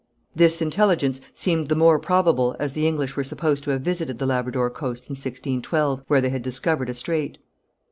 [0.35, 4.25] This intelligence seemed the more probable as the English were supposed to have visited the
[4.25, 7.37] Labrador coast in 1612, where they had discovered a strait.